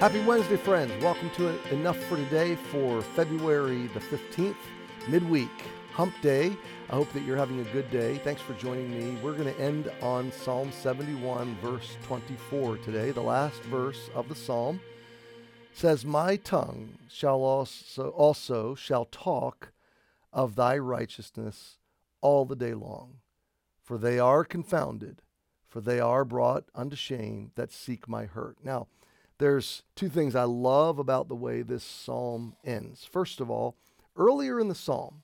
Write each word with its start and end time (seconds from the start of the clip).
Happy 0.00 0.24
Wednesday, 0.24 0.56
friends. 0.56 0.90
Welcome 1.04 1.28
to 1.36 1.74
Enough 1.74 1.98
for 2.04 2.16
Today 2.16 2.54
for 2.54 3.02
February 3.02 3.86
the 3.88 4.00
15th, 4.00 4.56
midweek, 5.08 5.50
hump 5.92 6.14
day. 6.22 6.56
I 6.88 6.94
hope 6.94 7.12
that 7.12 7.22
you're 7.24 7.36
having 7.36 7.60
a 7.60 7.64
good 7.64 7.90
day. 7.90 8.16
Thanks 8.16 8.40
for 8.40 8.54
joining 8.54 8.90
me. 8.90 9.20
We're 9.20 9.34
going 9.34 9.54
to 9.54 9.60
end 9.60 9.92
on 10.00 10.32
Psalm 10.32 10.72
71, 10.72 11.54
verse 11.56 11.98
24 12.04 12.78
today. 12.78 13.10
The 13.10 13.20
last 13.20 13.60
verse 13.64 14.08
of 14.14 14.30
the 14.30 14.34
psalm 14.34 14.80
says, 15.74 16.02
My 16.06 16.36
tongue 16.36 16.94
shall 17.06 17.42
also, 17.42 18.08
also 18.08 18.74
shall 18.74 19.04
talk 19.04 19.70
of 20.32 20.56
thy 20.56 20.78
righteousness 20.78 21.76
all 22.22 22.46
the 22.46 22.56
day 22.56 22.72
long, 22.72 23.16
for 23.82 23.98
they 23.98 24.18
are 24.18 24.46
confounded, 24.46 25.20
for 25.68 25.82
they 25.82 26.00
are 26.00 26.24
brought 26.24 26.64
unto 26.74 26.96
shame 26.96 27.50
that 27.54 27.70
seek 27.70 28.08
my 28.08 28.24
hurt. 28.24 28.56
Now, 28.64 28.86
there's 29.40 29.84
two 29.96 30.10
things 30.10 30.36
I 30.36 30.44
love 30.44 30.98
about 30.98 31.28
the 31.28 31.34
way 31.34 31.62
this 31.62 31.82
psalm 31.82 32.54
ends. 32.62 33.08
First 33.10 33.40
of 33.40 33.50
all, 33.50 33.74
earlier 34.14 34.60
in 34.60 34.68
the 34.68 34.74
psalm, 34.74 35.22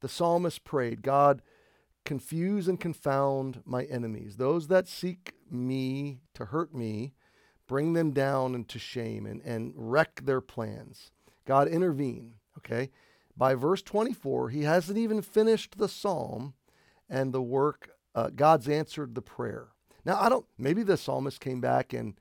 the 0.00 0.08
psalmist 0.08 0.64
prayed, 0.64 1.00
God, 1.00 1.42
confuse 2.04 2.66
and 2.66 2.80
confound 2.80 3.62
my 3.64 3.84
enemies, 3.84 4.36
those 4.36 4.66
that 4.66 4.88
seek 4.88 5.34
me 5.48 6.18
to 6.34 6.46
hurt 6.46 6.74
me, 6.74 7.14
bring 7.68 7.92
them 7.92 8.10
down 8.10 8.56
into 8.56 8.80
shame 8.80 9.26
and, 9.26 9.40
and 9.42 9.72
wreck 9.76 10.22
their 10.24 10.40
plans. 10.40 11.12
God, 11.46 11.68
intervene, 11.68 12.34
okay? 12.58 12.90
By 13.36 13.54
verse 13.54 13.80
24, 13.82 14.50
he 14.50 14.62
hasn't 14.64 14.98
even 14.98 15.22
finished 15.22 15.78
the 15.78 15.88
psalm, 15.88 16.54
and 17.08 17.32
the 17.32 17.42
work, 17.42 17.90
uh, 18.12 18.30
God's 18.34 18.68
answered 18.68 19.14
the 19.14 19.22
prayer. 19.22 19.68
Now, 20.04 20.20
I 20.20 20.28
don't, 20.28 20.46
maybe 20.58 20.82
the 20.82 20.96
psalmist 20.96 21.40
came 21.40 21.60
back 21.60 21.92
and 21.92 22.14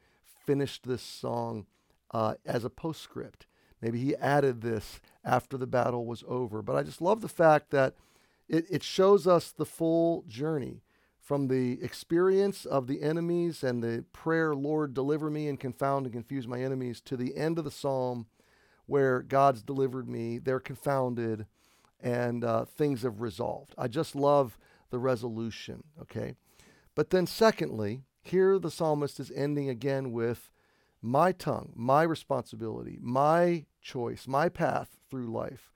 finished 0.51 0.85
this 0.85 1.01
song 1.01 1.65
uh, 2.13 2.33
as 2.45 2.65
a 2.65 2.69
postscript. 2.69 3.45
Maybe 3.81 4.01
he 4.01 4.17
added 4.17 4.59
this 4.59 4.99
after 5.23 5.57
the 5.57 5.65
battle 5.65 6.05
was 6.05 6.25
over. 6.27 6.61
But 6.61 6.75
I 6.75 6.83
just 6.83 7.01
love 7.01 7.21
the 7.21 7.29
fact 7.29 7.69
that 7.69 7.95
it, 8.49 8.65
it 8.69 8.83
shows 8.83 9.25
us 9.25 9.53
the 9.53 9.65
full 9.65 10.25
journey 10.27 10.81
from 11.21 11.47
the 11.47 11.81
experience 11.81 12.65
of 12.65 12.87
the 12.87 13.01
enemies 13.01 13.63
and 13.63 13.81
the 13.81 14.03
prayer, 14.11 14.53
Lord, 14.53 14.93
deliver 14.93 15.29
me 15.29 15.47
and 15.47 15.57
confound 15.57 16.05
and 16.05 16.11
confuse 16.11 16.49
my 16.49 16.61
enemies, 16.61 16.99
to 17.05 17.15
the 17.15 17.37
end 17.37 17.57
of 17.57 17.63
the 17.63 17.71
psalm 17.71 18.25
where 18.87 19.21
God's 19.21 19.63
delivered 19.63 20.09
me, 20.09 20.37
they're 20.37 20.59
confounded, 20.59 21.45
and 22.01 22.43
uh, 22.43 22.65
things 22.65 23.03
have 23.03 23.21
resolved. 23.21 23.73
I 23.77 23.87
just 23.87 24.17
love 24.17 24.57
the 24.89 24.99
resolution, 24.99 25.85
okay? 26.01 26.35
But 26.93 27.11
then, 27.11 27.25
secondly, 27.25 28.01
here 28.21 28.59
the 28.59 28.71
psalmist 28.71 29.19
is 29.19 29.31
ending 29.31 29.69
again 29.69 30.11
with 30.11 30.51
my 31.01 31.31
tongue, 31.31 31.73
my 31.75 32.03
responsibility, 32.03 32.97
my 33.01 33.65
choice, 33.81 34.27
my 34.27 34.49
path 34.49 34.97
through 35.09 35.31
life, 35.31 35.71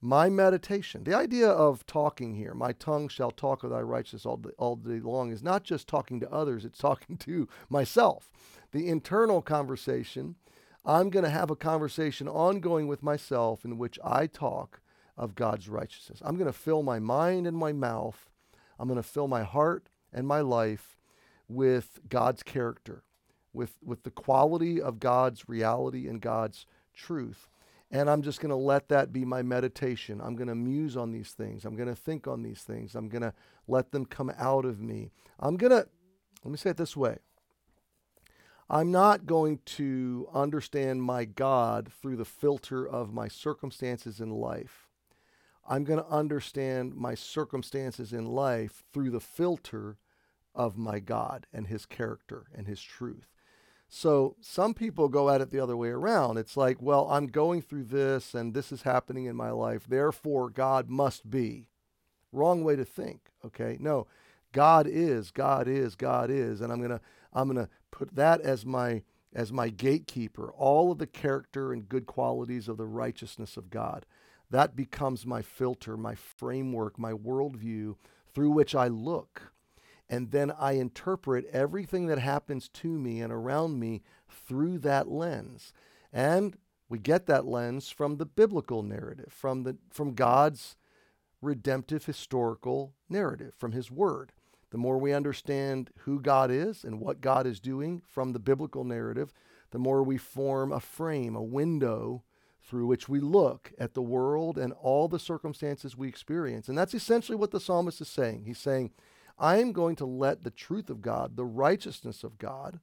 my 0.00 0.28
meditation. 0.28 1.04
The 1.04 1.14
idea 1.14 1.48
of 1.48 1.86
talking 1.86 2.34
here, 2.34 2.54
my 2.54 2.72
tongue 2.72 3.08
shall 3.08 3.30
talk 3.30 3.64
of 3.64 3.70
thy 3.70 3.80
righteousness 3.80 4.26
all 4.26 4.36
day, 4.36 4.50
all 4.58 4.76
day 4.76 5.00
long, 5.00 5.32
is 5.32 5.42
not 5.42 5.64
just 5.64 5.88
talking 5.88 6.20
to 6.20 6.30
others, 6.30 6.64
it's 6.64 6.78
talking 6.78 7.16
to 7.18 7.48
myself. 7.70 8.30
The 8.72 8.86
internal 8.88 9.40
conversation, 9.40 10.36
I'm 10.84 11.08
going 11.08 11.24
to 11.24 11.30
have 11.30 11.50
a 11.50 11.56
conversation 11.56 12.28
ongoing 12.28 12.86
with 12.86 13.02
myself 13.02 13.64
in 13.64 13.78
which 13.78 13.98
I 14.04 14.26
talk 14.26 14.80
of 15.16 15.34
God's 15.34 15.68
righteousness. 15.68 16.20
I'm 16.22 16.36
going 16.36 16.46
to 16.46 16.52
fill 16.52 16.82
my 16.82 16.98
mind 16.98 17.46
and 17.46 17.56
my 17.56 17.72
mouth, 17.72 18.28
I'm 18.78 18.86
going 18.86 19.02
to 19.02 19.02
fill 19.02 19.26
my 19.26 19.42
heart 19.42 19.88
and 20.12 20.26
my 20.26 20.40
life 20.40 20.97
with 21.48 22.00
God's 22.08 22.42
character, 22.42 23.04
with, 23.52 23.78
with 23.84 24.02
the 24.02 24.10
quality 24.10 24.80
of 24.80 25.00
God's 25.00 25.48
reality 25.48 26.06
and 26.06 26.20
God's 26.20 26.66
truth. 26.94 27.48
And 27.90 28.10
I'm 28.10 28.20
just 28.20 28.40
going 28.40 28.50
to 28.50 28.56
let 28.56 28.88
that 28.88 29.12
be 29.12 29.24
my 29.24 29.42
meditation. 29.42 30.20
I'm 30.22 30.36
going 30.36 30.48
to 30.48 30.54
muse 30.54 30.96
on 30.96 31.10
these 31.10 31.30
things. 31.30 31.64
I'm 31.64 31.74
going 31.74 31.88
to 31.88 31.96
think 31.96 32.26
on 32.26 32.42
these 32.42 32.60
things. 32.60 32.94
I'm 32.94 33.08
going 33.08 33.22
to 33.22 33.32
let 33.66 33.92
them 33.92 34.04
come 34.04 34.30
out 34.36 34.66
of 34.66 34.80
me. 34.80 35.10
I'm 35.40 35.56
going 35.56 35.70
to, 35.70 35.88
let 36.44 36.50
me 36.50 36.58
say 36.58 36.70
it 36.70 36.76
this 36.76 36.96
way 36.96 37.18
I'm 38.70 38.92
not 38.92 39.24
going 39.24 39.60
to 39.64 40.28
understand 40.34 41.02
my 41.02 41.24
God 41.24 41.90
through 41.90 42.16
the 42.16 42.26
filter 42.26 42.86
of 42.86 43.14
my 43.14 43.26
circumstances 43.26 44.20
in 44.20 44.28
life. 44.28 44.88
I'm 45.66 45.84
going 45.84 45.98
to 45.98 46.08
understand 46.08 46.94
my 46.94 47.14
circumstances 47.14 48.12
in 48.12 48.26
life 48.26 48.84
through 48.92 49.10
the 49.10 49.20
filter 49.20 49.96
of 50.58 50.76
my 50.76 50.98
God 50.98 51.46
and 51.52 51.68
his 51.68 51.86
character 51.86 52.46
and 52.54 52.66
his 52.66 52.82
truth. 52.82 53.28
So 53.88 54.36
some 54.42 54.74
people 54.74 55.08
go 55.08 55.30
at 55.30 55.40
it 55.40 55.50
the 55.50 55.60
other 55.60 55.76
way 55.76 55.88
around. 55.88 56.36
It's 56.36 56.56
like, 56.56 56.82
well, 56.82 57.08
I'm 57.10 57.26
going 57.28 57.62
through 57.62 57.84
this 57.84 58.34
and 58.34 58.52
this 58.52 58.70
is 58.70 58.82
happening 58.82 59.24
in 59.24 59.36
my 59.36 59.50
life, 59.50 59.86
therefore 59.88 60.50
God 60.50 60.90
must 60.90 61.30
be. 61.30 61.68
Wrong 62.32 62.62
way 62.62 62.76
to 62.76 62.84
think, 62.84 63.30
okay? 63.46 63.78
No. 63.80 64.06
God 64.52 64.86
is, 64.86 65.30
God 65.30 65.68
is, 65.68 65.94
God 65.94 66.28
is, 66.30 66.60
and 66.60 66.70
I'm 66.72 66.78
going 66.78 66.90
to 66.90 67.00
I'm 67.32 67.48
going 67.48 67.64
to 67.64 67.70
put 67.90 68.14
that 68.16 68.40
as 68.40 68.66
my 68.66 69.02
as 69.34 69.52
my 69.52 69.68
gatekeeper, 69.68 70.50
all 70.56 70.90
of 70.90 70.98
the 70.98 71.06
character 71.06 71.72
and 71.72 71.88
good 71.88 72.06
qualities 72.06 72.66
of 72.68 72.78
the 72.78 72.86
righteousness 72.86 73.56
of 73.56 73.70
God. 73.70 74.06
That 74.50 74.74
becomes 74.74 75.26
my 75.26 75.42
filter, 75.42 75.96
my 75.96 76.14
framework, 76.14 76.98
my 76.98 77.12
worldview 77.12 77.96
through 78.32 78.50
which 78.50 78.74
I 78.74 78.88
look 78.88 79.52
and 80.08 80.30
then 80.30 80.50
I 80.50 80.72
interpret 80.72 81.46
everything 81.52 82.06
that 82.06 82.18
happens 82.18 82.68
to 82.68 82.88
me 82.88 83.20
and 83.20 83.32
around 83.32 83.78
me 83.78 84.02
through 84.28 84.78
that 84.78 85.08
lens. 85.08 85.72
And 86.12 86.56
we 86.88 86.98
get 86.98 87.26
that 87.26 87.46
lens 87.46 87.90
from 87.90 88.16
the 88.16 88.26
biblical 88.26 88.82
narrative, 88.82 89.32
from 89.32 89.64
the 89.64 89.76
from 89.90 90.14
God's 90.14 90.76
redemptive 91.42 92.06
historical 92.06 92.94
narrative, 93.08 93.54
from 93.56 93.72
his 93.72 93.90
word. 93.90 94.32
The 94.70 94.78
more 94.78 94.98
we 94.98 95.12
understand 95.12 95.90
who 96.00 96.20
God 96.20 96.50
is 96.50 96.84
and 96.84 97.00
what 97.00 97.20
God 97.20 97.46
is 97.46 97.60
doing 97.60 98.02
from 98.06 98.32
the 98.32 98.38
biblical 98.38 98.84
narrative, 98.84 99.32
the 99.70 99.78
more 99.78 100.02
we 100.02 100.18
form 100.18 100.72
a 100.72 100.80
frame, 100.80 101.36
a 101.36 101.42
window 101.42 102.22
through 102.60 102.86
which 102.86 103.08
we 103.08 103.20
look 103.20 103.72
at 103.78 103.94
the 103.94 104.02
world 104.02 104.58
and 104.58 104.72
all 104.74 105.08
the 105.08 105.18
circumstances 105.18 105.96
we 105.96 106.08
experience. 106.08 106.68
And 106.68 106.76
that's 106.76 106.94
essentially 106.94 107.36
what 107.36 107.50
the 107.50 107.60
psalmist 107.60 108.00
is 108.00 108.08
saying. 108.08 108.44
He's 108.44 108.58
saying, 108.58 108.90
I 109.38 109.58
am 109.58 109.72
going 109.72 109.96
to 109.96 110.06
let 110.06 110.42
the 110.42 110.50
truth 110.50 110.90
of 110.90 111.00
God, 111.00 111.36
the 111.36 111.44
righteousness 111.44 112.24
of 112.24 112.38
God, 112.38 112.80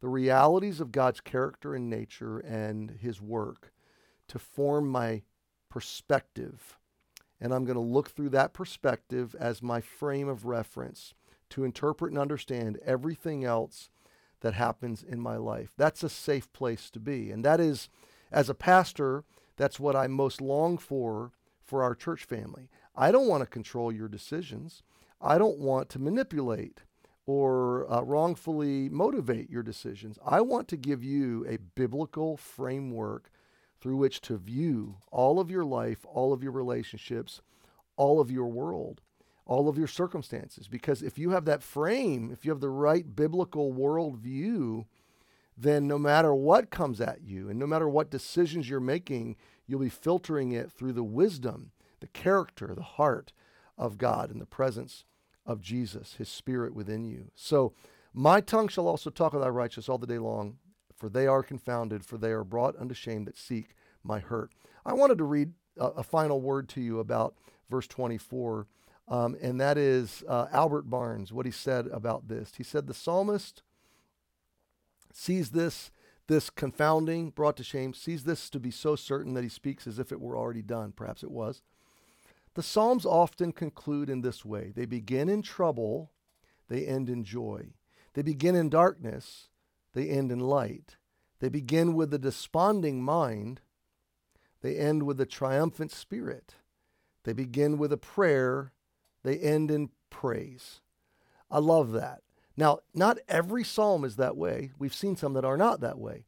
the 0.00 0.08
realities 0.08 0.80
of 0.80 0.90
God's 0.92 1.20
character 1.20 1.74
and 1.74 1.88
nature 1.88 2.38
and 2.38 2.90
his 3.00 3.20
work 3.20 3.72
to 4.28 4.38
form 4.38 4.88
my 4.88 5.22
perspective. 5.68 6.78
And 7.40 7.52
I'm 7.52 7.64
going 7.64 7.76
to 7.76 7.80
look 7.80 8.10
through 8.10 8.30
that 8.30 8.52
perspective 8.52 9.34
as 9.38 9.62
my 9.62 9.80
frame 9.80 10.28
of 10.28 10.46
reference 10.46 11.14
to 11.50 11.64
interpret 11.64 12.10
and 12.10 12.18
understand 12.18 12.78
everything 12.84 13.44
else 13.44 13.90
that 14.40 14.54
happens 14.54 15.02
in 15.02 15.20
my 15.20 15.36
life. 15.36 15.72
That's 15.76 16.02
a 16.02 16.08
safe 16.08 16.52
place 16.52 16.90
to 16.90 17.00
be. 17.00 17.30
And 17.30 17.44
that 17.44 17.60
is, 17.60 17.88
as 18.30 18.48
a 18.48 18.54
pastor, 18.54 19.24
that's 19.56 19.78
what 19.78 19.94
I 19.94 20.06
most 20.06 20.40
long 20.40 20.78
for 20.78 21.32
for 21.62 21.82
our 21.82 21.94
church 21.94 22.24
family. 22.24 22.68
I 22.96 23.12
don't 23.12 23.28
want 23.28 23.42
to 23.42 23.46
control 23.46 23.92
your 23.92 24.08
decisions. 24.08 24.82
I 25.22 25.38
don't 25.38 25.58
want 25.58 25.88
to 25.90 26.00
manipulate 26.00 26.80
or 27.26 27.90
uh, 27.92 28.02
wrongfully 28.02 28.88
motivate 28.88 29.48
your 29.48 29.62
decisions. 29.62 30.18
I 30.26 30.40
want 30.40 30.66
to 30.68 30.76
give 30.76 31.04
you 31.04 31.46
a 31.48 31.58
biblical 31.58 32.36
framework 32.36 33.30
through 33.80 33.96
which 33.96 34.20
to 34.22 34.36
view 34.36 34.96
all 35.12 35.38
of 35.38 35.50
your 35.50 35.64
life, 35.64 36.04
all 36.04 36.32
of 36.32 36.42
your 36.42 36.52
relationships, 36.52 37.40
all 37.96 38.20
of 38.20 38.30
your 38.30 38.48
world, 38.48 39.00
all 39.46 39.68
of 39.68 39.78
your 39.78 39.86
circumstances. 39.86 40.66
Because 40.66 41.02
if 41.02 41.18
you 41.18 41.30
have 41.30 41.44
that 41.44 41.62
frame, 41.62 42.30
if 42.32 42.44
you 42.44 42.50
have 42.50 42.60
the 42.60 42.68
right 42.68 43.14
biblical 43.14 43.72
worldview, 43.72 44.86
then 45.56 45.86
no 45.86 45.98
matter 45.98 46.34
what 46.34 46.70
comes 46.70 47.00
at 47.00 47.22
you 47.22 47.48
and 47.48 47.58
no 47.58 47.66
matter 47.66 47.88
what 47.88 48.10
decisions 48.10 48.68
you're 48.68 48.80
making, 48.80 49.36
you'll 49.66 49.80
be 49.80 49.88
filtering 49.88 50.50
it 50.50 50.72
through 50.72 50.92
the 50.92 51.04
wisdom, 51.04 51.70
the 52.00 52.08
character, 52.08 52.74
the 52.74 52.82
heart 52.82 53.32
of 53.78 53.98
God 53.98 54.30
and 54.30 54.40
the 54.40 54.46
presence 54.46 55.04
of 55.44 55.60
Jesus, 55.60 56.14
his 56.14 56.28
spirit 56.28 56.74
within 56.74 57.04
you. 57.04 57.30
So, 57.34 57.72
my 58.14 58.40
tongue 58.40 58.68
shall 58.68 58.86
also 58.86 59.08
talk 59.08 59.32
of 59.32 59.40
thy 59.40 59.48
righteous 59.48 59.88
all 59.88 59.98
the 59.98 60.06
day 60.06 60.18
long, 60.18 60.58
for 60.94 61.08
they 61.08 61.26
are 61.26 61.42
confounded, 61.42 62.04
for 62.04 62.18
they 62.18 62.30
are 62.30 62.44
brought 62.44 62.78
unto 62.78 62.94
shame 62.94 63.24
that 63.24 63.38
seek 63.38 63.74
my 64.04 64.18
hurt. 64.18 64.50
I 64.84 64.92
wanted 64.92 65.18
to 65.18 65.24
read 65.24 65.52
a, 65.78 65.86
a 65.86 66.02
final 66.02 66.40
word 66.40 66.68
to 66.70 66.80
you 66.80 67.00
about 67.00 67.34
verse 67.70 67.86
24, 67.86 68.66
um, 69.08 69.36
and 69.40 69.60
that 69.60 69.78
is 69.78 70.22
uh, 70.28 70.46
Albert 70.52 70.90
Barnes, 70.90 71.32
what 71.32 71.46
he 71.46 71.52
said 71.52 71.86
about 71.88 72.28
this. 72.28 72.52
He 72.56 72.62
said, 72.62 72.86
The 72.86 72.94
psalmist 72.94 73.62
sees 75.12 75.50
this. 75.50 75.90
This 76.28 76.50
confounding, 76.50 77.30
brought 77.30 77.56
to 77.56 77.64
shame, 77.64 77.92
sees 77.92 78.22
this 78.22 78.48
to 78.50 78.60
be 78.60 78.70
so 78.70 78.94
certain 78.94 79.34
that 79.34 79.42
he 79.42 79.50
speaks 79.50 79.88
as 79.88 79.98
if 79.98 80.12
it 80.12 80.20
were 80.20 80.36
already 80.36 80.62
done. 80.62 80.92
Perhaps 80.92 81.24
it 81.24 81.30
was. 81.32 81.62
The 82.54 82.62
Psalms 82.62 83.06
often 83.06 83.52
conclude 83.52 84.10
in 84.10 84.20
this 84.20 84.44
way 84.44 84.72
they 84.74 84.84
begin 84.84 85.28
in 85.28 85.42
trouble, 85.42 86.12
they 86.68 86.86
end 86.86 87.08
in 87.08 87.24
joy. 87.24 87.74
They 88.14 88.22
begin 88.22 88.54
in 88.54 88.68
darkness, 88.68 89.48
they 89.94 90.08
end 90.08 90.30
in 90.30 90.40
light. 90.40 90.96
They 91.40 91.48
begin 91.48 91.94
with 91.94 92.12
a 92.14 92.18
desponding 92.18 93.02
mind, 93.02 93.62
they 94.60 94.76
end 94.76 95.04
with 95.04 95.20
a 95.20 95.26
triumphant 95.26 95.90
spirit. 95.90 96.56
They 97.24 97.32
begin 97.32 97.78
with 97.78 97.92
a 97.92 97.96
prayer, 97.96 98.72
they 99.22 99.38
end 99.38 99.70
in 99.70 99.90
praise. 100.10 100.80
I 101.50 101.58
love 101.58 101.92
that. 101.92 102.22
Now, 102.56 102.80
not 102.94 103.18
every 103.28 103.64
psalm 103.64 104.04
is 104.04 104.16
that 104.16 104.36
way. 104.36 104.72
We've 104.78 104.94
seen 104.94 105.16
some 105.16 105.32
that 105.34 105.44
are 105.44 105.56
not 105.56 105.80
that 105.80 105.98
way, 105.98 106.26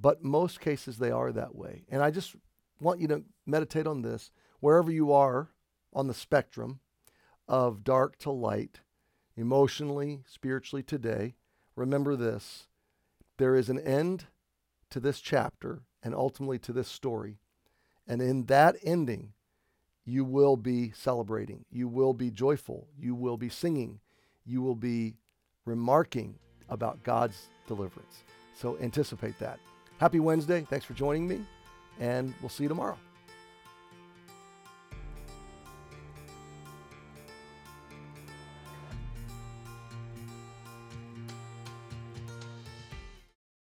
but 0.00 0.24
most 0.24 0.60
cases 0.60 0.98
they 0.98 1.10
are 1.10 1.30
that 1.32 1.54
way. 1.54 1.84
And 1.88 2.02
I 2.02 2.10
just 2.10 2.34
want 2.80 3.00
you 3.00 3.08
to 3.08 3.24
meditate 3.46 3.86
on 3.86 4.02
this 4.02 4.30
wherever 4.60 4.90
you 4.90 5.12
are 5.12 5.50
on 5.92 6.06
the 6.06 6.14
spectrum 6.14 6.80
of 7.46 7.84
dark 7.84 8.18
to 8.18 8.30
light, 8.30 8.80
emotionally, 9.36 10.22
spiritually 10.26 10.82
today. 10.82 11.34
Remember 11.76 12.16
this 12.16 12.66
there 13.38 13.54
is 13.54 13.68
an 13.68 13.78
end 13.78 14.26
to 14.90 15.00
this 15.00 15.20
chapter 15.20 15.82
and 16.02 16.14
ultimately 16.14 16.58
to 16.58 16.72
this 16.72 16.88
story. 16.88 17.38
And 18.06 18.20
in 18.20 18.46
that 18.46 18.76
ending, 18.82 19.32
you 20.04 20.24
will 20.24 20.56
be 20.56 20.90
celebrating. 20.92 21.64
You 21.70 21.86
will 21.88 22.14
be 22.14 22.30
joyful. 22.30 22.88
You 22.98 23.14
will 23.14 23.36
be 23.36 23.48
singing. 23.48 24.00
You 24.46 24.62
will 24.62 24.74
be 24.74 25.16
remarking 25.66 26.38
about 26.68 27.02
God's 27.02 27.48
deliverance. 27.66 28.24
So 28.54 28.78
anticipate 28.80 29.38
that. 29.38 29.58
Happy 29.98 30.20
Wednesday. 30.20 30.66
Thanks 30.68 30.86
for 30.86 30.94
joining 30.94 31.28
me, 31.28 31.44
and 32.00 32.34
we'll 32.40 32.48
see 32.48 32.64
you 32.64 32.68
tomorrow. 32.68 32.98